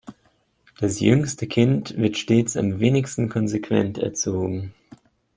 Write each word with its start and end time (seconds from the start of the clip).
Das 0.79 0.99
jüngste 0.99 1.45
Kind 1.45 1.95
wird 1.95 2.17
stets 2.17 2.57
am 2.57 2.79
wenigsten 2.79 3.29
konsequent 3.29 3.99
erzogen. 3.99 4.73